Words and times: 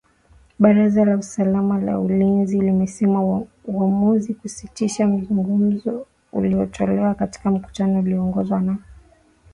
Baraza 0.59 1.05
la 1.05 1.17
usalama 1.17 1.77
na 1.77 1.99
ulinzi 1.99 2.59
limesema 2.61 3.45
uamuzi 3.65 4.33
kusitisha 4.33 5.07
mzungumzo 5.07 6.05
ulitolewa 6.33 7.15
katika 7.15 7.51
mkutano 7.51 7.99
ulioongozwa 7.99 8.57
na 8.57 8.61
kiongozi 8.61 8.81
wa 8.81 8.85
kijeshi. 8.85 8.95